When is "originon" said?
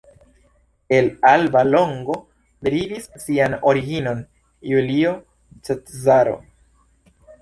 3.73-4.25